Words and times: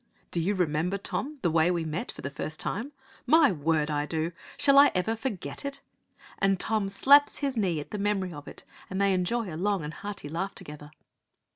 'Do 0.31 0.41
you 0.41 0.55
remember, 0.55 0.97
Tom, 0.97 1.37
the 1.43 1.51
way 1.51 1.69
we 1.69 1.85
met 1.85 2.11
for 2.11 2.23
the 2.23 2.31
first 2.31 2.59
time?' 2.59 2.91
'My 3.27 3.51
word, 3.51 3.91
I 3.91 4.07
do! 4.07 4.31
Shall 4.57 4.79
I 4.79 4.91
ever 4.95 5.15
forget 5.15 5.63
it?' 5.63 5.81
And 6.39 6.59
Tom 6.59 6.89
slaps 6.89 7.37
his 7.37 7.55
knee 7.55 7.79
at 7.79 7.91
the 7.91 7.99
memory 7.99 8.33
of 8.33 8.47
it, 8.47 8.63
and 8.89 8.99
they 8.99 9.13
enjoy 9.13 9.53
a 9.53 9.55
long 9.55 9.83
and 9.83 9.93
hearty 9.93 10.27
laugh 10.27 10.55
together. 10.55 10.89